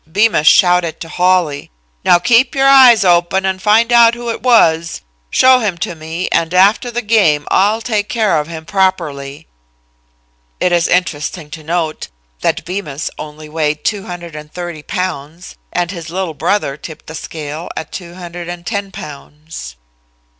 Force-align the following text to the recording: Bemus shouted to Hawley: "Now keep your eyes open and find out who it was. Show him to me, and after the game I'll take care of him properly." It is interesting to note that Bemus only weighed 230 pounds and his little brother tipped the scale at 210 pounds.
Bemus 0.11 0.47
shouted 0.47 0.99
to 1.01 1.09
Hawley: 1.09 1.69
"Now 2.03 2.17
keep 2.17 2.55
your 2.55 2.67
eyes 2.67 3.05
open 3.05 3.45
and 3.45 3.61
find 3.61 3.93
out 3.93 4.15
who 4.15 4.31
it 4.31 4.41
was. 4.41 5.01
Show 5.29 5.59
him 5.59 5.77
to 5.77 5.93
me, 5.93 6.27
and 6.31 6.55
after 6.55 6.89
the 6.89 7.03
game 7.03 7.45
I'll 7.51 7.81
take 7.81 8.09
care 8.09 8.39
of 8.39 8.47
him 8.47 8.65
properly." 8.65 9.45
It 10.59 10.71
is 10.71 10.87
interesting 10.87 11.51
to 11.51 11.63
note 11.63 12.07
that 12.39 12.65
Bemus 12.65 13.11
only 13.19 13.47
weighed 13.47 13.85
230 13.85 14.81
pounds 14.81 15.55
and 15.71 15.91
his 15.91 16.09
little 16.09 16.33
brother 16.33 16.77
tipped 16.77 17.05
the 17.05 17.13
scale 17.13 17.69
at 17.77 17.91
210 17.91 18.91
pounds. 18.91 19.75